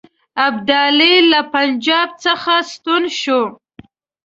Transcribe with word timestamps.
ابدالي 0.47 1.13
له 1.31 1.39
پنجاب 1.53 2.09
څخه 2.23 2.53
ستون 2.71 3.03
شو. 3.19 3.41